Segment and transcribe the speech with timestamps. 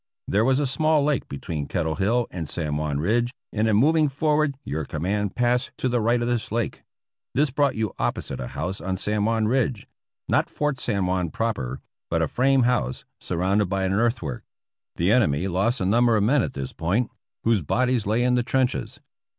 [0.27, 4.09] There was a small lake between Kettle Hill and San Juan Ridge, and in moving
[4.09, 6.81] forward your command passed to the right of this lake.
[7.35, 9.85] This brought you opposite a house on San Juan Ridge—
[10.27, 14.43] not Fort San Juan proper, but a frame house surrounded by an earthwork.
[14.95, 17.11] The enemy lost a num ber of men at this point,
[17.43, 18.99] whose bodies lay in the trenches.